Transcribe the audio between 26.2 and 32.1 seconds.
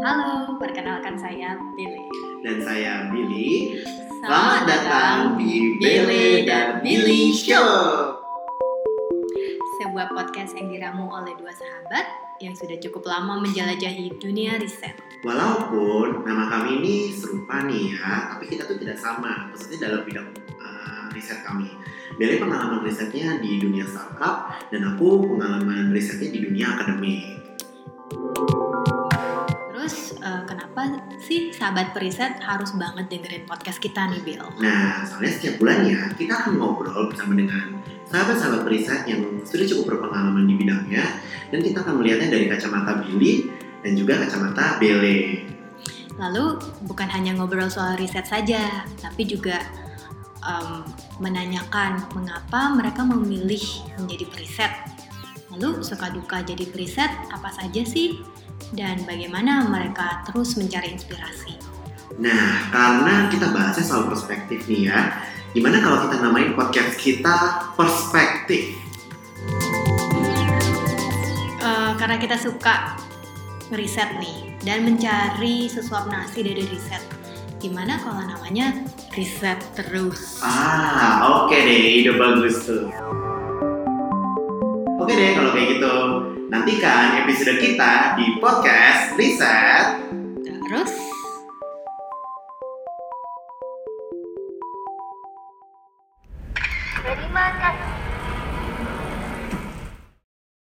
di dunia akademik. Uh, kenapa sih sahabat